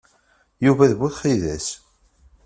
Yuba 0.65 0.85
d 0.91 0.93
bu 0.99 1.07
txidas. 1.13 1.67